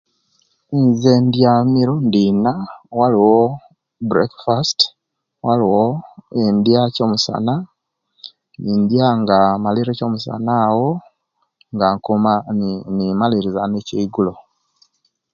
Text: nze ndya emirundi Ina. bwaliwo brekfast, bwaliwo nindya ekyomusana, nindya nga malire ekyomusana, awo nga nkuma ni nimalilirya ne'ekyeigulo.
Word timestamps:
nze 0.83 1.13
ndya 1.25 1.51
emirundi 1.63 2.19
Ina. 2.31 2.53
bwaliwo 2.91 3.41
brekfast, 4.09 4.79
bwaliwo 5.41 5.83
nindya 6.37 6.79
ekyomusana, 6.89 7.55
nindya 8.61 9.07
nga 9.21 9.37
malire 9.63 9.91
ekyomusana, 9.93 10.51
awo 10.69 10.89
nga 11.75 11.87
nkuma 11.95 12.33
ni 12.59 12.69
nimalilirya 12.95 13.63
ne'ekyeigulo. 13.67 14.33